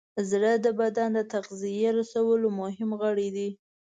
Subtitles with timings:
[0.29, 3.49] زړه د بدن د تغذیې رسولو مهم غړی دی.